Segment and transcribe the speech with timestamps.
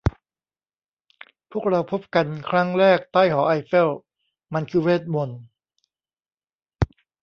[1.51, 3.89] พวกเราพบกันครั้งแรกใต้หอไอเฟล
[4.53, 5.41] มันคือเวทมนตร์